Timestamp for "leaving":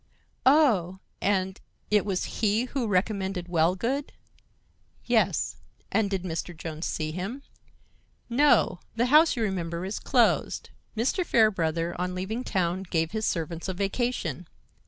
12.15-12.43